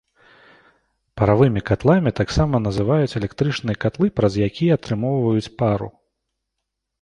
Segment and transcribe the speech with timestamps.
[1.19, 5.89] Паравымі катламі таксама называюць электрычныя катлы, праз якія атрымоўваюць пару.